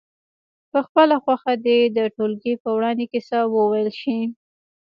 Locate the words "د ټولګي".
1.97-2.53